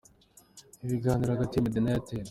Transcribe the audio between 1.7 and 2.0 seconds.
na